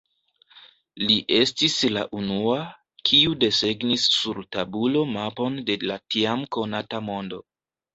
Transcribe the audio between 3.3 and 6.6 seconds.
desegnis sur tabulo mapon de la tiam